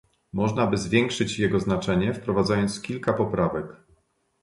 [0.33, 3.65] Można by zwiększyć jego znaczenie, wprowadzając kilka poprawek